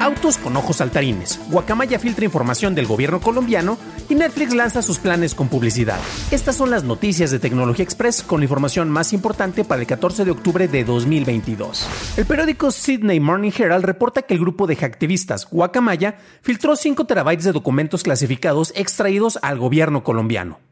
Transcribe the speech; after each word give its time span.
Autos 0.00 0.36
con 0.38 0.56
ojos 0.56 0.76
saltarines. 0.76 1.40
Guacamaya 1.50 1.98
filtra 1.98 2.24
información 2.24 2.74
del 2.74 2.86
gobierno 2.86 3.20
colombiano 3.20 3.78
y 4.08 4.14
Netflix 4.14 4.54
lanza 4.54 4.82
sus 4.82 4.98
planes 4.98 5.34
con 5.34 5.48
publicidad. 5.48 5.98
Estas 6.30 6.56
son 6.56 6.70
las 6.70 6.84
noticias 6.84 7.30
de 7.30 7.38
Tecnología 7.38 7.82
Express 7.82 8.22
con 8.22 8.40
la 8.40 8.44
información 8.44 8.90
más 8.90 9.12
importante 9.12 9.64
para 9.64 9.80
el 9.80 9.86
14 9.86 10.24
de 10.24 10.30
octubre 10.30 10.68
de 10.68 10.84
2022. 10.84 11.86
El 12.16 12.26
periódico 12.26 12.70
Sydney 12.70 13.20
Morning 13.20 13.52
Herald 13.56 13.84
reporta 13.84 14.22
que 14.22 14.34
el 14.34 14.40
grupo 14.40 14.66
de 14.66 14.76
hacktivistas 14.76 15.48
Guacamaya 15.50 16.18
filtró 16.42 16.76
5 16.76 17.06
terabytes 17.06 17.44
de 17.44 17.52
documentos 17.52 18.02
clasificados 18.02 18.72
extraídos 18.76 19.38
al 19.42 19.58
gobierno 19.58 20.04
colombiano. 20.04 20.65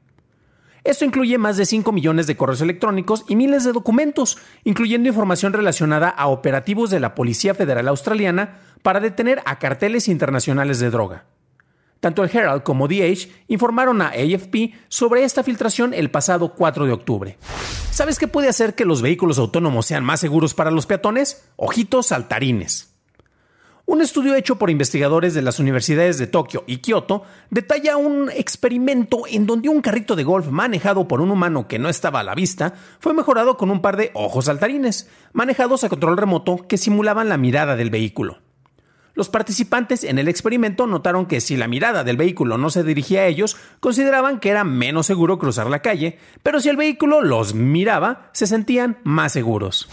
Esto 0.84 1.06
incluye 1.06 1.38
más 1.38 1.56
de 1.56 1.64
5 1.64 1.92
millones 1.92 2.26
de 2.26 2.36
correos 2.36 2.60
electrónicos 2.60 3.24
y 3.26 3.36
miles 3.36 3.64
de 3.64 3.72
documentos, 3.72 4.36
incluyendo 4.64 5.08
información 5.08 5.54
relacionada 5.54 6.10
a 6.10 6.26
operativos 6.26 6.90
de 6.90 7.00
la 7.00 7.14
Policía 7.14 7.54
Federal 7.54 7.88
Australiana 7.88 8.60
para 8.82 9.00
detener 9.00 9.40
a 9.46 9.58
carteles 9.58 10.08
internacionales 10.08 10.80
de 10.80 10.90
droga. 10.90 11.24
Tanto 12.00 12.22
el 12.22 12.30
Herald 12.30 12.64
como 12.64 12.86
DH 12.86 13.28
informaron 13.48 14.02
a 14.02 14.08
AFP 14.08 14.74
sobre 14.88 15.24
esta 15.24 15.42
filtración 15.42 15.94
el 15.94 16.10
pasado 16.10 16.54
4 16.54 16.84
de 16.84 16.92
octubre. 16.92 17.38
¿Sabes 17.90 18.18
qué 18.18 18.28
puede 18.28 18.50
hacer 18.50 18.74
que 18.74 18.84
los 18.84 19.00
vehículos 19.00 19.38
autónomos 19.38 19.86
sean 19.86 20.04
más 20.04 20.20
seguros 20.20 20.52
para 20.52 20.70
los 20.70 20.84
peatones? 20.84 21.48
Ojitos 21.56 22.08
saltarines. 22.08 22.93
Un 23.86 24.00
estudio 24.00 24.34
hecho 24.34 24.56
por 24.56 24.70
investigadores 24.70 25.34
de 25.34 25.42
las 25.42 25.58
universidades 25.58 26.16
de 26.16 26.26
Tokio 26.26 26.64
y 26.66 26.78
Kioto 26.78 27.24
detalla 27.50 27.98
un 27.98 28.30
experimento 28.30 29.24
en 29.28 29.44
donde 29.44 29.68
un 29.68 29.82
carrito 29.82 30.16
de 30.16 30.24
golf 30.24 30.48
manejado 30.48 31.06
por 31.06 31.20
un 31.20 31.30
humano 31.30 31.68
que 31.68 31.78
no 31.78 31.90
estaba 31.90 32.20
a 32.20 32.24
la 32.24 32.34
vista 32.34 32.72
fue 32.98 33.12
mejorado 33.12 33.58
con 33.58 33.70
un 33.70 33.82
par 33.82 33.98
de 33.98 34.10
ojos 34.14 34.46
saltarines, 34.46 35.10
manejados 35.34 35.84
a 35.84 35.90
control 35.90 36.16
remoto 36.16 36.66
que 36.66 36.78
simulaban 36.78 37.28
la 37.28 37.36
mirada 37.36 37.76
del 37.76 37.90
vehículo. 37.90 38.43
Los 39.14 39.28
participantes 39.28 40.02
en 40.02 40.18
el 40.18 40.26
experimento 40.26 40.88
notaron 40.88 41.26
que 41.26 41.40
si 41.40 41.56
la 41.56 41.68
mirada 41.68 42.02
del 42.02 42.16
vehículo 42.16 42.58
no 42.58 42.68
se 42.70 42.82
dirigía 42.82 43.20
a 43.20 43.26
ellos, 43.26 43.56
consideraban 43.78 44.40
que 44.40 44.50
era 44.50 44.64
menos 44.64 45.06
seguro 45.06 45.38
cruzar 45.38 45.70
la 45.70 45.82
calle, 45.82 46.18
pero 46.42 46.60
si 46.60 46.68
el 46.68 46.76
vehículo 46.76 47.22
los 47.22 47.54
miraba, 47.54 48.28
se 48.32 48.48
sentían 48.48 48.98
más 49.04 49.32
seguros. 49.32 49.88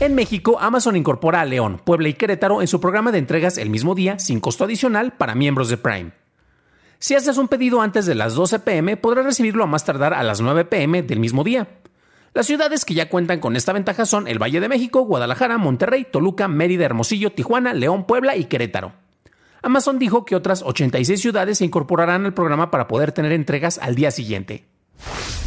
En 0.00 0.14
México, 0.14 0.58
Amazon 0.60 0.96
incorpora 0.96 1.40
a 1.40 1.46
León, 1.46 1.80
Puebla 1.82 2.10
y 2.10 2.14
Querétaro 2.14 2.60
en 2.60 2.68
su 2.68 2.78
programa 2.78 3.10
de 3.10 3.18
entregas 3.18 3.56
el 3.56 3.70
mismo 3.70 3.94
día, 3.94 4.18
sin 4.18 4.38
costo 4.38 4.64
adicional 4.64 5.14
para 5.14 5.34
miembros 5.34 5.70
de 5.70 5.78
Prime. 5.78 6.12
Si 6.98 7.14
haces 7.14 7.38
un 7.38 7.48
pedido 7.48 7.80
antes 7.80 8.04
de 8.04 8.14
las 8.14 8.34
12 8.34 8.58
pm, 8.58 8.96
podrás 8.96 9.24
recibirlo 9.24 9.64
a 9.64 9.66
más 9.66 9.84
tardar 9.84 10.12
a 10.12 10.22
las 10.22 10.40
9 10.40 10.66
pm 10.66 11.02
del 11.02 11.20
mismo 11.20 11.42
día. 11.42 11.68
Las 12.34 12.46
ciudades 12.46 12.84
que 12.84 12.94
ya 12.94 13.08
cuentan 13.08 13.40
con 13.40 13.56
esta 13.56 13.72
ventaja 13.72 14.06
son 14.06 14.28
el 14.28 14.40
Valle 14.40 14.60
de 14.60 14.68
México, 14.68 15.02
Guadalajara, 15.02 15.58
Monterrey, 15.58 16.06
Toluca, 16.10 16.48
Mérida, 16.48 16.84
Hermosillo, 16.84 17.32
Tijuana, 17.32 17.72
León, 17.74 18.04
Puebla 18.04 18.36
y 18.36 18.44
Querétaro. 18.44 18.92
Amazon 19.62 19.98
dijo 19.98 20.24
que 20.24 20.36
otras 20.36 20.62
86 20.62 21.20
ciudades 21.20 21.58
se 21.58 21.64
incorporarán 21.64 22.24
al 22.24 22.34
programa 22.34 22.70
para 22.70 22.86
poder 22.86 23.12
tener 23.12 23.32
entregas 23.32 23.78
al 23.78 23.94
día 23.94 24.10
siguiente. 24.10 24.66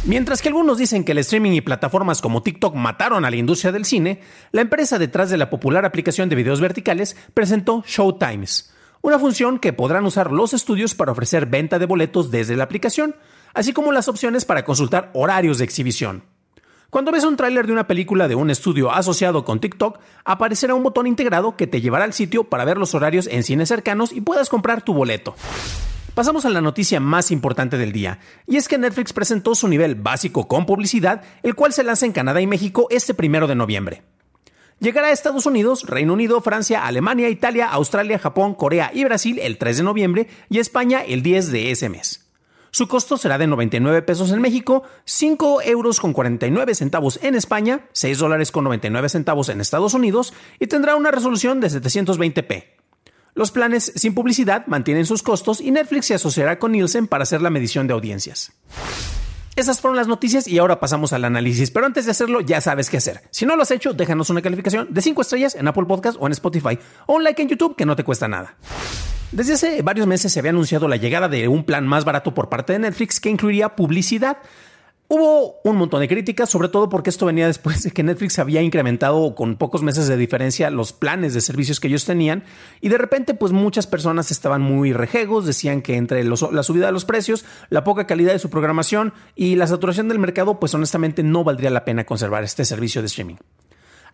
Mientras 0.04 0.42
que 0.42 0.48
algunos 0.48 0.78
dicen 0.78 1.04
que 1.04 1.12
el 1.12 1.18
streaming 1.18 1.52
y 1.52 1.60
plataformas 1.60 2.20
como 2.20 2.42
TikTok 2.42 2.74
mataron 2.74 3.24
a 3.24 3.30
la 3.30 3.36
industria 3.36 3.70
del 3.70 3.84
cine, 3.84 4.20
la 4.50 4.62
empresa 4.62 4.98
detrás 4.98 5.30
de 5.30 5.36
la 5.36 5.48
popular 5.48 5.84
aplicación 5.84 6.28
de 6.28 6.36
videos 6.36 6.60
verticales 6.60 7.16
presentó 7.34 7.84
Showtimes, 7.86 8.72
una 9.00 9.18
función 9.18 9.58
que 9.58 9.72
podrán 9.72 10.04
usar 10.04 10.32
los 10.32 10.54
estudios 10.54 10.94
para 10.94 11.12
ofrecer 11.12 11.46
venta 11.46 11.78
de 11.78 11.86
boletos 11.86 12.30
desde 12.30 12.56
la 12.56 12.64
aplicación, 12.64 13.14
así 13.54 13.72
como 13.72 13.92
las 13.92 14.08
opciones 14.08 14.44
para 14.44 14.64
consultar 14.64 15.10
horarios 15.14 15.58
de 15.58 15.64
exhibición. 15.64 16.24
Cuando 16.92 17.10
ves 17.10 17.24
un 17.24 17.38
tráiler 17.38 17.66
de 17.66 17.72
una 17.72 17.86
película 17.86 18.28
de 18.28 18.34
un 18.34 18.50
estudio 18.50 18.92
asociado 18.92 19.46
con 19.46 19.60
TikTok, 19.60 19.98
aparecerá 20.26 20.74
un 20.74 20.82
botón 20.82 21.06
integrado 21.06 21.56
que 21.56 21.66
te 21.66 21.80
llevará 21.80 22.04
al 22.04 22.12
sitio 22.12 22.44
para 22.44 22.66
ver 22.66 22.76
los 22.76 22.94
horarios 22.94 23.28
en 23.28 23.44
cines 23.44 23.70
cercanos 23.70 24.12
y 24.12 24.20
puedas 24.20 24.50
comprar 24.50 24.82
tu 24.82 24.92
boleto. 24.92 25.34
Pasamos 26.12 26.44
a 26.44 26.50
la 26.50 26.60
noticia 26.60 27.00
más 27.00 27.30
importante 27.30 27.78
del 27.78 27.92
día, 27.92 28.18
y 28.46 28.58
es 28.58 28.68
que 28.68 28.76
Netflix 28.76 29.14
presentó 29.14 29.54
su 29.54 29.68
nivel 29.68 29.94
básico 29.94 30.46
con 30.46 30.66
publicidad, 30.66 31.22
el 31.42 31.54
cual 31.54 31.72
se 31.72 31.82
lanza 31.82 32.04
en 32.04 32.12
Canadá 32.12 32.42
y 32.42 32.46
México 32.46 32.88
este 32.90 33.14
primero 33.14 33.46
de 33.46 33.54
noviembre. 33.54 34.02
Llegará 34.78 35.06
a 35.06 35.12
Estados 35.12 35.46
Unidos, 35.46 35.86
Reino 35.86 36.12
Unido, 36.12 36.42
Francia, 36.42 36.84
Alemania, 36.86 37.30
Italia, 37.30 37.70
Australia, 37.70 38.18
Japón, 38.18 38.54
Corea 38.54 38.90
y 38.92 39.04
Brasil 39.04 39.38
el 39.38 39.56
3 39.56 39.78
de 39.78 39.82
noviembre 39.82 40.28
y 40.50 40.58
España 40.58 41.00
el 41.00 41.22
10 41.22 41.52
de 41.52 41.70
ese 41.70 41.88
mes. 41.88 42.21
Su 42.74 42.88
costo 42.88 43.18
será 43.18 43.36
de 43.36 43.46
99 43.46 44.00
pesos 44.00 44.32
en 44.32 44.40
México, 44.40 44.82
5 45.04 45.60
euros 45.60 46.00
con 46.00 46.14
49 46.14 46.74
centavos 46.74 47.20
en 47.22 47.34
España, 47.34 47.86
6 47.92 48.16
dólares 48.16 48.50
con 48.50 48.64
99 48.64 49.10
centavos 49.10 49.50
en 49.50 49.60
Estados 49.60 49.92
Unidos 49.92 50.32
y 50.58 50.68
tendrá 50.68 50.96
una 50.96 51.10
resolución 51.10 51.60
de 51.60 51.68
720p. 51.68 52.64
Los 53.34 53.50
planes 53.50 53.92
sin 53.94 54.14
publicidad 54.14 54.66
mantienen 54.68 55.04
sus 55.04 55.22
costos 55.22 55.60
y 55.60 55.70
Netflix 55.70 56.06
se 56.06 56.14
asociará 56.14 56.58
con 56.58 56.72
Nielsen 56.72 57.08
para 57.08 57.24
hacer 57.24 57.42
la 57.42 57.50
medición 57.50 57.86
de 57.88 57.92
audiencias. 57.92 58.52
Esas 59.54 59.82
fueron 59.82 59.96
las 59.96 60.08
noticias 60.08 60.48
y 60.48 60.56
ahora 60.56 60.80
pasamos 60.80 61.12
al 61.12 61.26
análisis, 61.26 61.70
pero 61.70 61.84
antes 61.84 62.06
de 62.06 62.12
hacerlo 62.12 62.40
ya 62.40 62.62
sabes 62.62 62.88
qué 62.88 62.96
hacer. 62.96 63.20
Si 63.32 63.44
no 63.44 63.54
lo 63.54 63.64
has 63.64 63.70
hecho, 63.70 63.92
déjanos 63.92 64.30
una 64.30 64.40
calificación 64.40 64.88
de 64.88 65.02
5 65.02 65.20
estrellas 65.20 65.54
en 65.56 65.68
Apple 65.68 65.84
Podcast 65.84 66.16
o 66.18 66.24
en 66.24 66.32
Spotify 66.32 66.78
o 67.06 67.16
un 67.16 67.24
like 67.24 67.42
en 67.42 67.48
YouTube 67.48 67.76
que 67.76 67.84
no 67.84 67.96
te 67.96 68.02
cuesta 68.02 68.28
nada. 68.28 68.56
Desde 69.32 69.54
hace 69.54 69.80
varios 69.80 70.06
meses 70.06 70.30
se 70.30 70.40
había 70.40 70.50
anunciado 70.50 70.88
la 70.88 70.98
llegada 70.98 71.26
de 71.26 71.48
un 71.48 71.64
plan 71.64 71.86
más 71.86 72.04
barato 72.04 72.34
por 72.34 72.50
parte 72.50 72.74
de 72.74 72.80
Netflix 72.80 73.18
que 73.18 73.30
incluiría 73.30 73.74
publicidad. 73.74 74.36
Hubo 75.08 75.58
un 75.64 75.76
montón 75.76 76.00
de 76.00 76.08
críticas, 76.08 76.50
sobre 76.50 76.68
todo 76.68 76.90
porque 76.90 77.08
esto 77.08 77.24
venía 77.24 77.46
después 77.46 77.82
de 77.82 77.92
que 77.92 78.02
Netflix 78.02 78.38
había 78.38 78.60
incrementado 78.60 79.34
con 79.34 79.56
pocos 79.56 79.82
meses 79.82 80.06
de 80.06 80.18
diferencia 80.18 80.68
los 80.68 80.92
planes 80.92 81.32
de 81.32 81.40
servicios 81.40 81.80
que 81.80 81.88
ellos 81.88 82.04
tenían 82.04 82.44
y 82.82 82.90
de 82.90 82.98
repente 82.98 83.32
pues 83.32 83.52
muchas 83.52 83.86
personas 83.86 84.30
estaban 84.30 84.60
muy 84.60 84.92
rejegos, 84.92 85.46
decían 85.46 85.80
que 85.80 85.96
entre 85.96 86.24
la 86.24 86.62
subida 86.62 86.86
de 86.86 86.92
los 86.92 87.06
precios, 87.06 87.46
la 87.70 87.84
poca 87.84 88.06
calidad 88.06 88.32
de 88.32 88.38
su 88.38 88.50
programación 88.50 89.14
y 89.34 89.56
la 89.56 89.66
saturación 89.66 90.08
del 90.08 90.18
mercado 90.18 90.60
pues 90.60 90.74
honestamente 90.74 91.22
no 91.22 91.42
valdría 91.42 91.70
la 91.70 91.86
pena 91.86 92.04
conservar 92.04 92.44
este 92.44 92.66
servicio 92.66 93.00
de 93.00 93.06
streaming. 93.06 93.36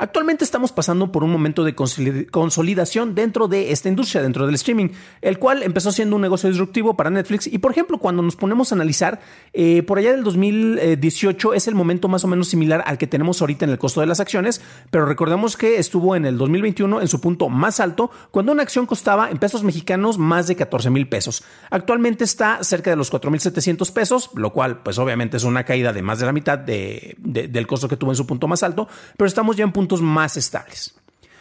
Actualmente 0.00 0.44
estamos 0.44 0.70
pasando 0.70 1.10
por 1.10 1.24
un 1.24 1.32
momento 1.32 1.64
de 1.64 1.74
consolidación 1.74 3.16
dentro 3.16 3.48
de 3.48 3.72
esta 3.72 3.88
industria, 3.88 4.22
dentro 4.22 4.46
del 4.46 4.54
streaming, 4.54 4.90
el 5.22 5.40
cual 5.40 5.64
empezó 5.64 5.90
siendo 5.90 6.14
un 6.14 6.22
negocio 6.22 6.48
disruptivo 6.48 6.94
para 6.94 7.10
Netflix. 7.10 7.48
Y 7.48 7.58
por 7.58 7.72
ejemplo, 7.72 7.98
cuando 7.98 8.22
nos 8.22 8.36
ponemos 8.36 8.70
a 8.70 8.76
analizar, 8.76 9.18
eh, 9.52 9.82
por 9.82 9.98
allá 9.98 10.12
del 10.12 10.22
2018 10.22 11.52
es 11.52 11.66
el 11.66 11.74
momento 11.74 12.06
más 12.06 12.22
o 12.22 12.28
menos 12.28 12.46
similar 12.46 12.84
al 12.86 12.96
que 12.96 13.08
tenemos 13.08 13.40
ahorita 13.40 13.64
en 13.64 13.72
el 13.72 13.78
costo 13.78 14.00
de 14.00 14.06
las 14.06 14.20
acciones, 14.20 14.60
pero 14.92 15.04
recordemos 15.04 15.56
que 15.56 15.78
estuvo 15.78 16.14
en 16.14 16.26
el 16.26 16.38
2021 16.38 17.00
en 17.00 17.08
su 17.08 17.20
punto 17.20 17.48
más 17.48 17.80
alto, 17.80 18.12
cuando 18.30 18.52
una 18.52 18.62
acción 18.62 18.86
costaba 18.86 19.30
en 19.30 19.38
pesos 19.38 19.64
mexicanos 19.64 20.16
más 20.16 20.46
de 20.46 20.54
14 20.54 20.90
mil 20.90 21.08
pesos. 21.08 21.42
Actualmente 21.70 22.22
está 22.22 22.62
cerca 22.62 22.90
de 22.90 22.96
los 22.96 23.10
4 23.10 23.32
mil 23.32 23.40
700 23.40 23.90
pesos, 23.90 24.30
lo 24.36 24.52
cual 24.52 24.80
pues 24.84 24.96
obviamente 24.98 25.38
es 25.38 25.42
una 25.42 25.64
caída 25.64 25.92
de 25.92 26.02
más 26.02 26.20
de 26.20 26.26
la 26.26 26.32
mitad 26.32 26.56
del 26.56 27.66
costo 27.66 27.88
que 27.88 27.96
tuvo 27.96 28.12
en 28.12 28.16
su 28.16 28.28
punto 28.28 28.46
más 28.46 28.62
alto, 28.62 28.86
pero 29.16 29.26
estamos 29.26 29.56
ya 29.56 29.64
en 29.64 29.72
punto 29.72 29.87
más 29.96 30.36
estables. 30.36 30.94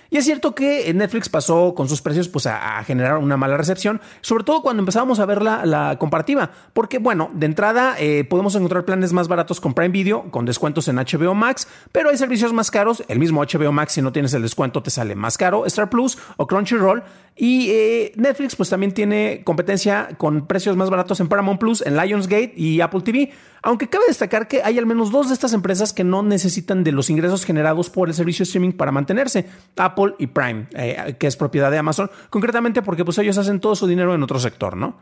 Y 0.10 0.18
es 0.18 0.26
cierto 0.26 0.56
que 0.56 0.94
Netflix 0.94 1.30
pasó 1.30 1.74
con 1.76 1.90
sus 1.90 2.02
precios 2.02 2.30
pues, 2.30 2.46
a, 2.48 2.84
generar 2.84 3.18
una 3.18 3.38
mala 3.38 3.58
recepción, 3.58 4.02
sobre 4.22 4.44
todo 4.44 4.62
cuando 4.62 4.82
empezábamos 4.82 5.20
a 5.20 5.26
ver 5.26 5.42
la, 5.42 5.98
comparativa, 6.00 6.52
porque 6.74 7.00
bueno, 7.00 7.30
de 7.34 7.46
entrada 7.46 7.96
eh, 8.00 8.24
podemos 8.24 8.56
encontrar 8.56 8.86
planes 8.86 9.14
más 9.14 9.28
baratos 9.28 9.60
con 9.60 9.74
Prime 9.74 9.90
Video, 9.90 10.30
con 10.32 10.46
descuentos 10.46 10.88
en 10.88 10.98
HBO 10.98 11.34
Max, 11.34 11.68
pero 11.92 12.10
hay 12.10 12.18
servicios 12.18 12.54
más 12.54 12.72
caros, 12.72 13.04
el 13.08 13.20
mismo 13.20 13.42
HBO 13.42 13.72
Max 13.72 13.94
si 13.94 14.02
no 14.02 14.12
tienes 14.12 14.34
el 14.34 14.42
descuento 14.42 14.84
te 14.84 14.92
sale 14.92 15.16
más 15.16 15.38
caro, 15.38 15.66
Star 15.66 15.90
Plus 15.90 16.18
o 16.38 16.48
Crunchyroll, 16.48 17.04
y 17.38 17.70
eh, 17.70 18.12
Netflix 18.16 18.56
pues 18.56 18.70
también 18.70 18.94
tiene 18.94 19.42
competencia 19.44 20.10
con 20.18 20.48
precios 20.48 20.76
más 20.76 20.90
baratos 20.90 21.20
en 21.20 21.28
Paramount 21.28 21.60
Plus, 21.60 21.84
en 21.86 21.96
Lionsgate 21.96 22.54
y 22.56 22.82
Apple 22.82 23.02
TV. 23.02 23.32
Aunque 23.62 23.90
cabe 23.90 24.06
destacar 24.08 24.48
que 24.48 24.64
hay 24.64 24.80
al 24.80 24.86
menos 24.86 25.12
dos 25.12 25.28
de 25.28 25.34
estas 25.34 25.54
empresas 25.54 25.94
que 25.94 26.04
no 26.04 26.24
necesitan 26.24 26.84
de 26.84 26.92
los 26.92 27.10
ingresos 27.10 27.44
generados 27.44 27.90
por 27.90 28.08
el 28.08 28.16
servicio 28.16 28.44
streaming 28.44 28.72
para 28.72 28.92
mantenerse, 28.92 29.48
Apple 29.76 29.97
y 30.18 30.28
Prime, 30.28 30.68
eh, 30.74 31.16
que 31.20 31.28
es 31.28 31.36
propiedad 31.36 31.72
de 31.72 31.78
Amazon, 31.78 32.10
concretamente 32.30 32.82
porque 32.82 33.04
pues 33.04 33.18
ellos 33.18 33.38
hacen 33.38 33.60
todo 33.60 33.76
su 33.76 33.88
dinero 33.88 34.14
en 34.14 34.24
otro 34.24 34.40
sector, 34.40 34.78
¿no? 34.78 34.98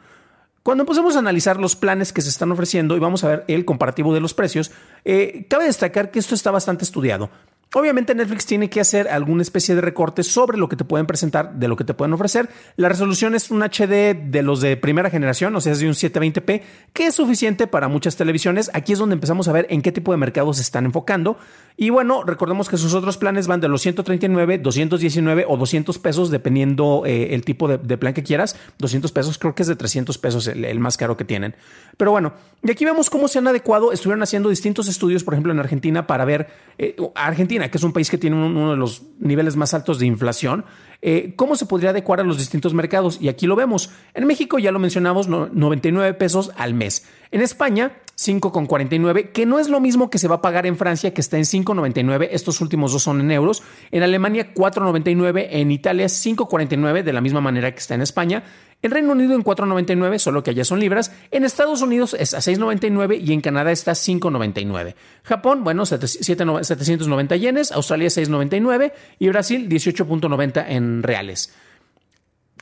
Cuando 0.63 0.81
empecemos 0.81 1.15
a 1.15 1.19
analizar 1.19 1.59
los 1.59 1.75
planes 1.75 2.11
que 2.11 2.21
se 2.21 2.29
están 2.29 2.51
ofreciendo 2.51 2.95
y 2.95 2.99
vamos 2.99 3.23
a 3.23 3.27
ver 3.27 3.45
el 3.47 3.65
comparativo 3.65 4.15
de 4.15 4.19
los 4.19 4.33
precios, 4.33 4.71
eh, 5.03 5.45
cabe 5.47 5.65
destacar 5.65 6.09
que 6.09 6.17
esto 6.17 6.33
está 6.33 6.49
bastante 6.49 6.83
estudiado. 6.83 7.29
Obviamente 7.73 8.15
Netflix 8.15 8.45
tiene 8.45 8.69
que 8.69 8.79
hacer 8.79 9.09
alguna 9.09 9.41
especie 9.41 9.75
de 9.75 9.81
recorte 9.81 10.23
sobre 10.23 10.57
lo 10.57 10.69
que 10.69 10.77
te 10.77 10.85
pueden 10.85 11.07
presentar, 11.07 11.55
de 11.55 11.67
lo 11.67 11.75
que 11.75 11.83
te 11.83 11.93
pueden 11.93 12.13
ofrecer. 12.13 12.49
La 12.77 12.87
resolución 12.87 13.35
es 13.35 13.51
un 13.51 13.61
HD 13.63 14.15
de 14.15 14.41
los 14.43 14.61
de 14.61 14.77
primera 14.77 15.09
generación, 15.09 15.53
o 15.55 15.59
sea, 15.59 15.73
es 15.73 15.79
de 15.79 15.87
un 15.87 15.93
720p, 15.93 16.61
que 16.93 17.07
es 17.07 17.15
suficiente 17.15 17.67
para 17.67 17.89
muchas 17.89 18.15
televisiones. 18.15 18.71
Aquí 18.73 18.93
es 18.93 18.99
donde 18.99 19.15
empezamos 19.15 19.49
a 19.49 19.51
ver 19.51 19.67
en 19.69 19.81
qué 19.81 19.91
tipo 19.91 20.13
de 20.13 20.17
mercados 20.17 20.55
se 20.55 20.61
están 20.61 20.85
enfocando. 20.85 21.37
Y 21.77 21.89
bueno, 21.89 22.23
recordemos 22.23 22.69
que 22.69 22.77
sus 22.77 22.93
otros 22.93 23.17
planes 23.17 23.47
van 23.47 23.59
de 23.59 23.67
los 23.67 23.81
139, 23.81 24.59
219 24.59 25.45
o 25.45 25.57
200 25.57 25.99
pesos, 25.99 26.31
dependiendo 26.31 27.03
eh, 27.05 27.35
el 27.35 27.43
tipo 27.43 27.67
de, 27.67 27.97
plan 27.97 28.13
que 28.13 28.23
quieras. 28.23 28.55
200 28.77 29.11
pesos, 29.11 29.37
creo 29.37 29.55
que 29.55 29.63
es 29.63 29.67
de 29.67 29.75
300 29.75 30.17
pesos 30.17 30.47
el, 30.47 30.79
más 30.79 30.95
caro 30.95 31.17
que 31.17 31.25
tienen. 31.25 31.55
Pero 31.97 32.11
bueno, 32.11 32.31
y 32.63 32.71
aquí 32.71 32.85
vemos 32.85 33.09
cómo 33.09 33.27
se 33.27 33.39
han 33.39 33.47
adecuado. 33.47 33.91
Estuvieron 33.91 34.23
haciendo 34.23 34.47
distintos 34.47 34.87
estudios, 34.87 35.25
por 35.25 35.33
ejemplo, 35.33 35.51
en 35.51 35.59
Argentina, 35.59 36.07
para 36.07 36.23
ver 36.23 36.47
eh, 36.77 36.95
Argentina, 37.13 37.64
que 37.69 37.77
es 37.77 37.83
un 37.83 37.93
país 37.93 38.09
que 38.09 38.17
tiene 38.17 38.35
uno 38.35 38.71
de 38.71 38.77
los 38.77 39.03
niveles 39.19 39.55
más 39.55 39.73
altos 39.73 39.99
de 39.99 40.05
inflación. 40.05 40.65
Eh, 41.01 41.33
cómo 41.35 41.55
se 41.55 41.65
podría 41.65 41.91
adecuar 41.91 42.19
a 42.19 42.23
los 42.23 42.37
distintos 42.37 42.73
mercados. 42.73 43.17
Y 43.21 43.27
aquí 43.27 43.47
lo 43.47 43.55
vemos. 43.55 43.91
En 44.13 44.25
México 44.25 44.59
ya 44.59 44.71
lo 44.71 44.79
mencionamos, 44.79 45.27
99 45.27 46.13
pesos 46.13 46.51
al 46.57 46.73
mes. 46.73 47.07
En 47.31 47.41
España, 47.41 47.93
5,49, 48.17 49.31
que 49.31 49.45
no 49.45 49.59
es 49.59 49.67
lo 49.67 49.81
mismo 49.81 50.09
que 50.09 50.17
se 50.17 50.27
va 50.27 50.35
a 50.35 50.41
pagar 50.41 50.65
en 50.65 50.77
Francia, 50.77 51.13
que 51.13 51.21
está 51.21 51.37
en 51.37 51.43
5,99. 51.43 52.29
Estos 52.31 52.61
últimos 52.61 52.93
dos 52.93 53.03
son 53.03 53.19
en 53.19 53.31
euros. 53.31 53.61
En 53.91 54.03
Alemania, 54.03 54.53
4,99. 54.53 55.47
En 55.49 55.71
Italia, 55.71 56.05
5,49, 56.05 57.03
de 57.03 57.13
la 57.13 57.21
misma 57.21 57.41
manera 57.41 57.71
que 57.71 57.79
está 57.79 57.95
en 57.95 58.01
España. 58.01 58.43
En 58.81 58.91
Reino 58.91 59.11
Unido 59.13 59.35
en 59.35 59.43
4.99, 59.43 60.19
solo 60.19 60.43
que 60.43 60.51
allá 60.51 60.63
son 60.63 60.79
libras. 60.79 61.11
En 61.31 61.43
Estados 61.43 61.81
Unidos 61.81 62.15
es 62.17 62.33
a 62.33 62.37
6.99 62.37 63.19
y 63.19 63.33
en 63.33 63.41
Canadá 63.41 63.71
está 63.71 63.91
a 63.91 63.95
5.99. 63.95 64.95
Japón, 65.23 65.63
bueno, 65.63 65.85
790 65.85 67.35
yenes, 67.35 67.71
Australia 67.71 68.07
6.99 68.07 68.93
y 69.19 69.29
Brasil 69.29 69.67
18.90 69.67 70.65
en 70.67 71.03
reales. 71.03 71.53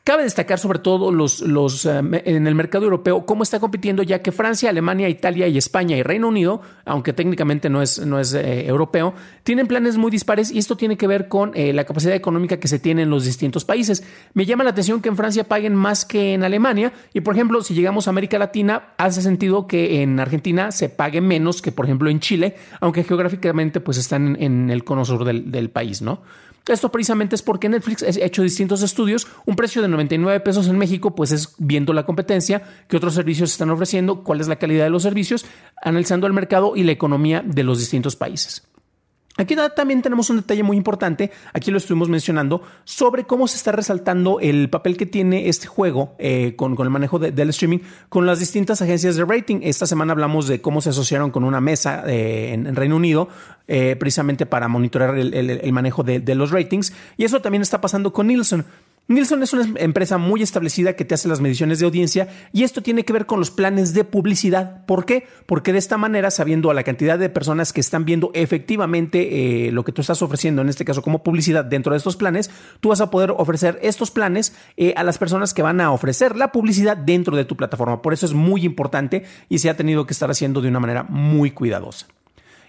Cabe 0.06 0.24
destacar 0.24 0.60
sobre 0.60 0.80
todo 0.80 1.14
los, 1.14 1.40
los, 1.40 1.86
eh, 1.86 2.02
en 2.26 2.46
el 2.46 2.56
mercado 2.56 2.84
europeo 2.84 3.26
cómo 3.26 3.42
está 3.42 3.62
compitiendo 3.62 4.04
ya 4.04 4.22
que 4.22 4.34
Francia, 4.34 4.70
Alemania, 4.70 5.08
Italia 5.08 5.48
y 5.48 5.58
España 5.58 5.96
y 5.96 6.04
Reino 6.04 6.28
Unido, 6.28 6.60
aunque 6.84 7.14
técnicamente 7.14 7.70
no 7.70 7.82
es, 7.82 8.06
no 8.06 8.20
es 8.20 8.34
eh, 8.34 8.68
europeo, 8.68 9.14
tienen 9.44 9.66
planes 9.66 9.96
muy 9.96 10.12
dispares 10.12 10.52
y 10.52 10.58
esto 10.58 10.76
tiene 10.76 10.98
que 10.98 11.08
ver 11.08 11.30
con 11.30 11.54
eh, 11.56 11.72
la 11.72 11.86
capacidad 11.86 12.14
económica 12.16 12.60
que 12.60 12.68
se 12.68 12.80
tiene 12.80 13.04
en 13.04 13.10
los 13.10 13.24
distintos 13.24 13.64
países. 13.64 14.04
Me 14.34 14.46
llama 14.46 14.66
la 14.66 14.72
atención 14.72 15.02
que 15.02 15.08
en 15.08 15.16
Francia 15.16 15.46
paguen 15.46 15.74
más 15.74 16.04
que 16.04 16.34
en 16.34 16.44
Alemania 16.44 16.92
y 17.14 17.22
por 17.22 17.36
ejemplo 17.36 17.64
si 17.64 17.74
llegamos 17.74 18.08
a 18.08 18.10
América 18.10 18.38
Latina 18.38 18.90
hace 18.98 19.22
sentido 19.22 19.68
que 19.68 20.02
en 20.02 20.20
Argentina 20.20 20.74
se 20.74 20.90
pague 20.90 21.22
menos 21.22 21.62
que 21.62 21.72
por 21.72 21.86
ejemplo 21.86 22.10
en 22.10 22.20
Chile, 22.20 22.58
aunque 22.82 23.06
geográficamente 23.06 23.80
pues 23.80 23.98
están 23.98 24.36
en, 24.38 24.70
el 24.70 24.84
cono 24.84 25.06
sur 25.06 25.24
del, 25.24 25.50
del 25.50 25.70
país, 25.70 26.02
¿no? 26.02 26.24
Esto 26.66 26.90
precisamente 26.90 27.36
es 27.36 27.42
porque 27.42 27.68
Netflix 27.68 28.04
ha 28.04 28.26
hecho 28.26 28.42
distintos 28.42 28.82
estudios. 28.84 29.28
Un 29.46 29.58
precio 29.58 29.82
de 29.82 29.90
99 29.94 30.40
pesos 30.42 30.68
en 30.68 30.78
México, 30.78 31.16
pues 31.16 31.32
es 31.32 31.56
viendo 31.58 31.94
la 31.94 32.06
competencia, 32.06 32.64
qué 32.88 32.98
otros 32.98 33.14
servicios 33.14 33.52
están 33.52 33.70
ofreciendo, 33.70 34.24
cuál 34.24 34.42
es 34.42 34.48
la 34.48 34.58
calidad 34.58 34.84
de 34.84 34.90
los 34.90 35.04
servicios, 35.04 35.46
analizando 35.82 36.28
el 36.28 36.34
mercado 36.34 36.76
y 36.76 36.84
la 36.84 36.92
economía 36.92 37.42
de 37.46 37.64
los 37.64 37.80
distintos 37.80 38.16
países. 38.16 38.64
Aquí 39.36 39.56
también 39.76 40.04
tenemos 40.04 40.30
un 40.30 40.38
detalle 40.38 40.62
muy 40.62 40.78
importante, 40.78 41.32
aquí 41.54 41.72
lo 41.72 41.80
estuvimos 41.80 42.08
mencionando, 42.08 42.62
sobre 42.84 43.24
cómo 43.24 43.48
se 43.48 43.58
está 43.58 43.72
resaltando 43.72 44.40
el 44.40 44.70
papel 44.70 44.96
que 44.96 45.08
tiene 45.08 45.50
este 45.50 45.66
juego 45.66 46.16
eh, 46.20 46.56
con, 46.56 46.80
el 46.80 46.90
manejo 46.92 47.18
del 47.18 47.50
streaming 47.50 47.80
con 48.10 48.28
las 48.28 48.38
distintas 48.38 48.84
agencias 48.84 49.16
de 49.16 49.26
rating. 49.26 49.62
Esta 49.64 49.88
semana 49.88 50.12
hablamos 50.12 50.48
de 50.48 50.62
cómo 50.62 50.82
se 50.82 50.92
asociaron 50.92 51.32
con 51.32 51.44
una 51.46 51.62
mesa 51.62 52.04
eh, 52.06 52.54
en, 52.54 52.76
Reino 52.76 52.96
Unido 52.96 53.28
eh, 53.68 53.96
precisamente 54.00 54.46
para 54.46 54.68
monitorear 54.68 55.18
el, 55.18 55.74
manejo 55.74 56.04
de, 56.04 56.20
de 56.20 56.36
los 56.36 56.52
ratings 56.52 56.94
y 57.18 57.24
eso 57.24 57.42
también 57.42 57.64
está 57.64 57.82
pasando 57.82 58.14
con 58.14 58.28
Nielsen. 58.28 58.66
Nielsen 59.10 59.44
es 59.44 59.52
una 59.52 59.68
empresa 59.82 60.18
muy 60.18 60.42
establecida 60.42 60.96
que 60.96 61.04
te 61.04 61.14
hace 61.14 61.28
las 61.28 61.42
mediciones 61.42 61.80
de 61.80 61.86
audiencia 61.86 62.30
y 62.54 62.64
esto 62.64 62.82
tiene 62.82 63.04
que 63.04 63.12
ver 63.12 63.26
con 63.26 63.38
los 63.38 63.52
planes 63.52 63.94
de 63.94 64.06
publicidad. 64.06 64.86
¿Por 64.86 65.06
qué? 65.06 65.28
Porque 65.46 65.74
de 65.74 65.80
esta 65.80 65.98
manera, 65.98 66.32
sabiendo 66.32 66.72
a 66.72 66.74
la 66.74 66.84
cantidad 66.84 67.20
de 67.20 67.30
personas 67.30 67.74
que 67.74 67.82
están 67.82 68.06
viendo 68.06 68.32
efectivamente 68.34 69.68
eh, 69.68 69.72
lo 69.74 69.84
que 69.84 69.92
tú 69.92 70.00
estás 70.00 70.22
ofreciendo, 70.22 70.62
en 70.62 70.70
este 70.70 70.86
caso 70.86 71.02
como 71.02 71.22
publicidad 71.22 71.66
dentro 71.66 71.92
de 71.92 71.98
estos 71.98 72.16
planes, 72.16 72.50
tú 72.80 72.90
vas 72.90 73.02
a 73.02 73.12
poder 73.12 73.32
ofrecer 73.32 73.78
estos 73.82 74.10
planes 74.10 74.56
eh, 74.78 74.94
a 74.96 75.04
las 75.04 75.18
personas 75.18 75.54
que 75.54 75.62
van 75.62 75.82
a 75.82 75.92
ofrecer 75.92 76.38
la 76.38 76.54
publicidad 76.54 76.96
dentro 76.96 77.36
de 77.36 77.44
tu 77.44 77.58
plataforma. 77.58 78.02
Por 78.02 78.14
eso 78.14 78.26
es 78.26 78.34
muy 78.34 78.64
importante 78.64 79.26
y 79.50 79.60
se 79.60 79.70
ha 79.70 79.76
tenido 79.76 80.06
que 80.08 80.14
estar 80.14 80.32
haciendo 80.32 80.62
de 80.62 80.70
una 80.70 80.80
manera 80.80 81.04
muy 81.04 81.52
cuidadosa. 81.52 82.08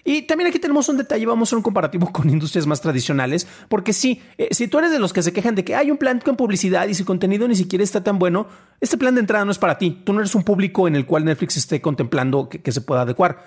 Y 0.07 0.21
también 0.21 0.47
aquí 0.47 0.59
tenemos 0.59 0.87
un 0.87 0.97
detalle, 0.97 1.25
vamos 1.25 1.47
a 1.47 1.49
hacer 1.49 1.57
un 1.57 1.63
comparativo 1.63 2.11
con 2.13 2.29
industrias 2.29 2.67
más 2.67 2.79
tradicionales, 2.79 3.47
porque 3.67 3.91
sí, 3.91 4.21
eh, 4.37 4.49
si 4.51 4.67
tú 4.67 4.77
eres 4.77 4.91
de 4.91 4.99
los 4.99 5.11
que 5.11 5.23
se 5.23 5.33
quejan 5.33 5.55
de 5.55 5.65
que 5.65 5.73
hay 5.73 5.89
un 5.89 5.97
plan 5.97 6.21
con 6.23 6.37
publicidad 6.37 6.87
y 6.87 6.93
su 6.93 7.05
contenido 7.05 7.47
ni 7.47 7.55
siquiera 7.55 7.83
está 7.83 8.03
tan 8.03 8.19
bueno, 8.19 8.45
este 8.79 8.99
plan 8.99 9.15
de 9.15 9.21
entrada 9.21 9.43
no 9.45 9.51
es 9.51 9.57
para 9.57 9.79
ti. 9.79 10.03
Tú 10.05 10.13
no 10.13 10.19
eres 10.19 10.35
un 10.35 10.43
público 10.43 10.87
en 10.87 10.95
el 10.95 11.07
cual 11.07 11.25
Netflix 11.25 11.57
esté 11.57 11.81
contemplando 11.81 12.49
que, 12.49 12.71
se 12.71 12.81
pueda 12.81 13.01
adecuar. 13.01 13.43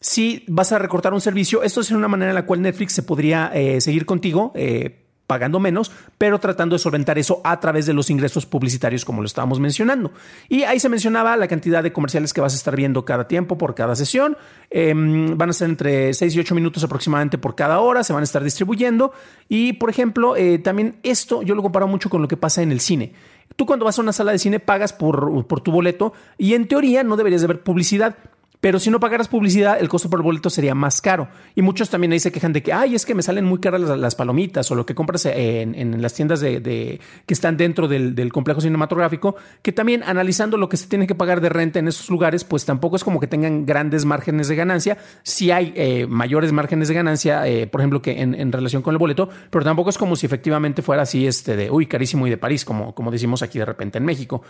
Si 0.00 0.44
vas 0.48 0.72
a 0.72 0.80
recortar 0.80 1.14
un 1.14 1.20
servicio, 1.20 1.62
esto 1.62 1.80
es 1.80 1.92
una 1.92 2.08
manera 2.08 2.32
en 2.32 2.34
la 2.34 2.44
cual 2.44 2.60
Netflix 2.60 2.92
se 2.92 3.04
podría 3.04 3.52
eh, 3.54 3.80
seguir 3.80 4.04
contigo. 4.04 4.50
Eh, 4.56 5.09
pagando 5.30 5.60
menos, 5.60 5.92
pero 6.18 6.40
tratando 6.40 6.74
de 6.74 6.80
solventar 6.80 7.16
eso 7.16 7.40
a 7.44 7.60
través 7.60 7.86
de 7.86 7.92
los 7.92 8.10
ingresos 8.10 8.46
publicitarios, 8.46 9.04
como 9.04 9.22
lo 9.22 9.26
estábamos 9.26 9.60
mencionando. 9.60 10.10
Y 10.48 10.64
ahí 10.64 10.80
se 10.80 10.88
mencionaba 10.88 11.36
la 11.36 11.46
cantidad 11.46 11.84
de 11.84 11.92
comerciales 11.92 12.32
que 12.32 12.40
vas 12.40 12.52
a 12.52 12.56
estar 12.56 12.74
viendo 12.74 13.04
cada 13.04 13.28
tiempo 13.28 13.56
por 13.56 13.76
cada 13.76 13.94
sesión. 13.94 14.36
Em, 14.70 15.38
van 15.38 15.50
a 15.50 15.52
ser 15.52 15.70
entre 15.70 16.12
6 16.12 16.34
y 16.34 16.40
8 16.40 16.52
minutos 16.56 16.82
aproximadamente 16.82 17.38
por 17.38 17.54
cada 17.54 17.78
hora, 17.78 18.02
se 18.02 18.12
van 18.12 18.22
a 18.22 18.24
estar 18.24 18.42
distribuyendo. 18.42 19.12
Y, 19.48 19.74
por 19.74 19.88
ejemplo, 19.88 20.34
eh, 20.34 20.58
también 20.58 20.96
esto 21.04 21.42
yo 21.42 21.54
lo 21.54 21.62
comparo 21.62 21.86
mucho 21.86 22.10
con 22.10 22.22
lo 22.22 22.26
que 22.26 22.36
pasa 22.36 22.60
en 22.62 22.72
el 22.72 22.80
cine. 22.80 23.12
Tú 23.54 23.66
cuando 23.66 23.84
vas 23.84 24.00
a 24.00 24.02
una 24.02 24.12
sala 24.12 24.32
de 24.32 24.40
cine 24.40 24.58
pagas 24.58 24.92
por, 24.92 25.46
por 25.46 25.60
tu 25.60 25.70
boleto 25.70 26.12
y 26.38 26.54
en 26.54 26.66
teoría 26.66 27.04
no 27.04 27.16
deberías 27.16 27.40
de 27.40 27.46
ver 27.46 27.62
publicidad. 27.62 28.16
Pero 28.60 28.78
si 28.78 28.90
no 28.90 29.00
pagaras 29.00 29.28
publicidad, 29.28 29.80
el 29.80 29.88
costo 29.88 30.10
por 30.10 30.22
boleto 30.22 30.50
sería 30.50 30.74
más 30.74 31.00
caro. 31.00 31.28
Y 31.54 31.62
muchos 31.62 31.88
también 31.88 32.12
ahí 32.12 32.20
se 32.20 32.30
quejan 32.30 32.52
de 32.52 32.62
que, 32.62 32.72
ay, 32.72 32.94
es 32.94 33.06
que 33.06 33.14
me 33.14 33.22
salen 33.22 33.46
muy 33.46 33.58
caras 33.58 33.80
las, 33.80 34.14
palomitas 34.14 34.70
o 34.70 34.74
lo 34.74 34.84
que 34.84 34.94
compras 34.94 35.24
en, 35.26 36.02
las 36.02 36.12
tiendas 36.12 36.40
de, 36.40 37.00
que 37.24 37.34
están 37.34 37.56
dentro 37.56 37.88
del, 37.88 38.32
complejo 38.32 38.60
cinematográfico, 38.60 39.36
que 39.62 39.72
también 39.72 40.02
analizando 40.02 40.58
lo 40.58 40.68
que 40.68 40.76
se 40.76 40.88
tiene 40.88 41.06
que 41.06 41.14
pagar 41.14 41.40
de 41.40 41.48
renta 41.48 41.78
en 41.78 41.88
esos 41.88 42.10
lugares, 42.10 42.44
pues 42.44 42.66
tampoco 42.66 42.96
es 42.96 43.04
como 43.04 43.18
que 43.18 43.26
tengan 43.26 43.64
grandes 43.64 44.04
márgenes 44.04 44.48
de 44.48 44.56
ganancia. 44.56 44.98
Si 45.22 45.50
hay 45.50 45.72
eh, 45.74 46.06
mayores 46.06 46.52
márgenes 46.52 46.88
de 46.88 46.94
ganancia, 46.94 47.46
eh, 47.46 47.66
por 47.66 47.80
ejemplo, 47.80 48.02
que 48.02 48.20
en, 48.20 48.52
relación 48.52 48.82
con 48.82 48.92
el 48.94 48.98
boleto, 48.98 49.30
pero 49.48 49.64
tampoco 49.64 49.88
es 49.88 49.96
como 49.96 50.16
si 50.16 50.26
efectivamente 50.26 50.82
fuera 50.82 51.02
así, 51.02 51.26
este 51.26 51.56
de, 51.56 51.70
uy, 51.70 51.86
carísimo 51.86 52.26
y 52.26 52.30
de 52.30 52.36
París, 52.36 52.64
como, 52.64 52.94
como 52.94 53.10
decimos 53.10 53.42
aquí 53.42 53.58
de 53.58 53.64
repente 53.64 53.98
en 53.98 54.04
México. 54.04 54.42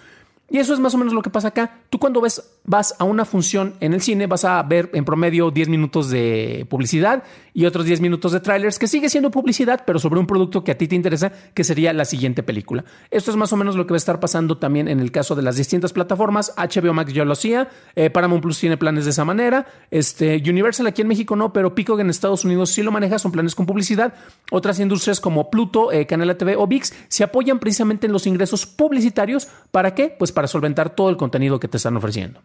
Y 0.50 0.58
eso 0.58 0.74
es 0.74 0.80
más 0.80 0.94
o 0.94 0.98
menos 0.98 1.14
lo 1.14 1.22
que 1.22 1.30
pasa 1.30 1.48
acá. 1.48 1.78
Tú 1.90 2.00
cuando 2.00 2.20
ves, 2.20 2.42
vas 2.64 2.96
a 2.98 3.04
una 3.04 3.24
función 3.24 3.74
en 3.78 3.94
el 3.94 4.02
cine, 4.02 4.26
vas 4.26 4.44
a 4.44 4.60
ver 4.64 4.90
en 4.94 5.04
promedio 5.04 5.50
10 5.52 5.68
minutos 5.68 6.10
de 6.10 6.66
publicidad 6.68 7.22
y 7.54 7.66
otros 7.66 7.84
10 7.84 8.00
minutos 8.00 8.32
de 8.32 8.40
trailers, 8.40 8.78
que 8.78 8.86
sigue 8.86 9.08
siendo 9.08 9.30
publicidad, 9.30 9.82
pero 9.86 9.98
sobre 9.98 10.20
un 10.20 10.26
producto 10.26 10.64
que 10.64 10.72
a 10.72 10.78
ti 10.78 10.88
te 10.88 10.94
interesa, 10.94 11.32
que 11.54 11.64
sería 11.64 11.92
la 11.92 12.04
siguiente 12.04 12.42
película. 12.42 12.84
Esto 13.10 13.30
es 13.30 13.36
más 13.36 13.52
o 13.52 13.56
menos 13.56 13.76
lo 13.76 13.86
que 13.86 13.92
va 13.92 13.96
a 13.96 13.98
estar 13.98 14.20
pasando 14.20 14.58
también 14.58 14.88
en 14.88 15.00
el 15.00 15.12
caso 15.12 15.34
de 15.34 15.42
las 15.42 15.56
distintas 15.56 15.92
plataformas. 15.92 16.52
HBO 16.56 16.94
Max 16.94 17.12
ya 17.12 17.24
lo 17.24 17.32
hacía, 17.32 17.68
eh, 17.94 18.10
Paramount 18.10 18.42
Plus 18.42 18.58
tiene 18.58 18.76
planes 18.76 19.04
de 19.04 19.10
esa 19.10 19.24
manera, 19.24 19.66
este, 19.90 20.42
Universal 20.48 20.86
aquí 20.86 21.02
en 21.02 21.08
México 21.08 21.36
no, 21.36 21.52
pero 21.52 21.74
Pico 21.74 21.98
en 21.98 22.10
Estados 22.10 22.44
Unidos 22.44 22.70
sí 22.70 22.82
lo 22.82 22.90
maneja, 22.90 23.18
son 23.18 23.32
planes 23.32 23.54
con 23.54 23.66
publicidad. 23.66 24.14
Otras 24.50 24.80
industrias 24.80 25.20
como 25.20 25.50
Pluto, 25.50 25.92
eh, 25.92 26.06
Canal 26.06 26.36
TV 26.36 26.56
o 26.56 26.66
VIX 26.66 26.92
se 27.08 27.24
apoyan 27.24 27.58
precisamente 27.58 28.06
en 28.06 28.12
los 28.12 28.26
ingresos 28.26 28.66
publicitarios. 28.66 29.48
¿Para 29.70 29.94
qué? 29.94 30.14
Pues 30.18 30.32
para 30.32 30.39
para 30.40 30.48
solventar 30.48 30.96
todo 30.96 31.10
el 31.10 31.18
contenido 31.18 31.60
que 31.60 31.68
te 31.68 31.76
están 31.76 31.98
ofreciendo. 31.98 32.40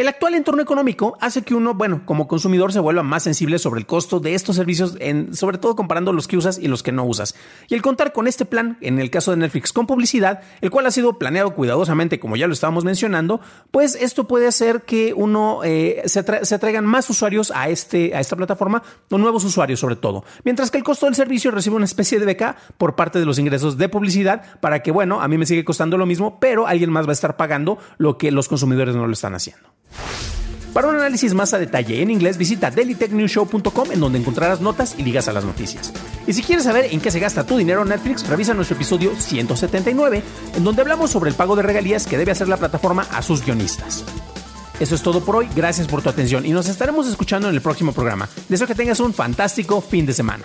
El 0.00 0.08
actual 0.08 0.34
entorno 0.34 0.62
económico 0.62 1.18
hace 1.20 1.42
que 1.42 1.54
uno, 1.54 1.74
bueno, 1.74 2.00
como 2.06 2.26
consumidor 2.26 2.72
se 2.72 2.80
vuelva 2.80 3.02
más 3.02 3.22
sensible 3.22 3.58
sobre 3.58 3.80
el 3.80 3.86
costo 3.86 4.18
de 4.18 4.34
estos 4.34 4.56
servicios, 4.56 4.96
sobre 5.32 5.58
todo 5.58 5.76
comparando 5.76 6.14
los 6.14 6.26
que 6.26 6.38
usas 6.38 6.58
y 6.58 6.68
los 6.68 6.82
que 6.82 6.90
no 6.90 7.04
usas. 7.04 7.34
Y 7.68 7.74
el 7.74 7.82
contar 7.82 8.14
con 8.14 8.26
este 8.26 8.46
plan, 8.46 8.78
en 8.80 8.98
el 8.98 9.10
caso 9.10 9.30
de 9.30 9.36
Netflix 9.36 9.74
con 9.74 9.86
publicidad, 9.86 10.40
el 10.62 10.70
cual 10.70 10.86
ha 10.86 10.90
sido 10.90 11.18
planeado 11.18 11.52
cuidadosamente, 11.52 12.18
como 12.18 12.36
ya 12.36 12.46
lo 12.46 12.54
estábamos 12.54 12.82
mencionando, 12.82 13.42
pues 13.70 13.94
esto 13.94 14.26
puede 14.26 14.46
hacer 14.46 14.84
que 14.86 15.12
uno 15.12 15.60
eh, 15.64 16.00
se, 16.06 16.20
atraigan 16.20 16.86
más 16.86 17.10
usuarios 17.10 17.52
a, 17.54 17.68
este, 17.68 18.14
a 18.14 18.20
esta 18.20 18.36
plataforma, 18.36 18.82
o 19.10 19.18
nuevos 19.18 19.44
usuarios 19.44 19.80
sobre 19.80 19.96
todo. 19.96 20.24
Mientras 20.44 20.70
que 20.70 20.78
el 20.78 20.84
costo 20.84 21.04
del 21.04 21.14
servicio 21.14 21.50
recibe 21.50 21.76
una 21.76 21.84
especie 21.84 22.18
de 22.18 22.24
beca 22.24 22.56
por 22.78 22.96
parte 22.96 23.18
de 23.18 23.26
los 23.26 23.38
ingresos 23.38 23.76
de 23.76 23.90
publicidad 23.90 24.60
para 24.60 24.82
que, 24.82 24.92
bueno, 24.92 25.20
a 25.20 25.28
mí 25.28 25.36
me 25.36 25.44
sigue 25.44 25.62
costando 25.62 25.98
lo 25.98 26.06
mismo, 26.06 26.40
pero 26.40 26.66
alguien 26.66 26.88
más 26.88 27.04
va 27.04 27.10
a 27.10 27.12
estar 27.12 27.36
pagando 27.36 27.76
lo 27.98 28.16
que 28.16 28.30
los 28.30 28.48
consumidores 28.48 28.96
no 28.96 29.06
lo 29.06 29.12
están 29.12 29.34
haciendo. 29.34 29.68
Para 30.72 30.86
un 30.86 30.94
análisis 30.94 31.34
más 31.34 31.52
a 31.52 31.58
detalle 31.58 32.00
en 32.00 32.10
inglés, 32.10 32.38
visita 32.38 32.70
dailytechnewshow.com 32.70 33.90
en 33.92 34.00
donde 34.00 34.18
encontrarás 34.18 34.60
notas 34.60 34.94
y 34.96 35.02
ligas 35.02 35.26
a 35.26 35.32
las 35.32 35.44
noticias. 35.44 35.92
Y 36.26 36.32
si 36.32 36.42
quieres 36.42 36.64
saber 36.64 36.86
en 36.92 37.00
qué 37.00 37.10
se 37.10 37.18
gasta 37.18 37.44
tu 37.44 37.56
dinero 37.56 37.84
Netflix, 37.84 38.26
revisa 38.28 38.54
nuestro 38.54 38.76
episodio 38.76 39.12
179, 39.18 40.22
en 40.56 40.64
donde 40.64 40.82
hablamos 40.82 41.10
sobre 41.10 41.30
el 41.30 41.36
pago 41.36 41.56
de 41.56 41.62
regalías 41.62 42.06
que 42.06 42.18
debe 42.18 42.30
hacer 42.30 42.48
la 42.48 42.56
plataforma 42.56 43.06
a 43.10 43.20
sus 43.22 43.44
guionistas. 43.44 44.04
Eso 44.78 44.94
es 44.94 45.02
todo 45.02 45.22
por 45.24 45.36
hoy, 45.36 45.48
gracias 45.54 45.88
por 45.88 46.02
tu 46.02 46.08
atención 46.08 46.46
y 46.46 46.52
nos 46.52 46.68
estaremos 46.68 47.06
escuchando 47.08 47.48
en 47.48 47.54
el 47.54 47.60
próximo 47.60 47.92
programa. 47.92 48.28
Deseo 48.48 48.66
que 48.66 48.74
tengas 48.74 49.00
un 49.00 49.12
fantástico 49.12 49.80
fin 49.80 50.06
de 50.06 50.14
semana. 50.14 50.44